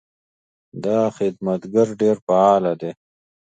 دا 0.83 0.99
خدمتګر 1.17 1.87
ډېر 2.01 2.15
فعاله 2.25 2.73
ده. 2.81 2.91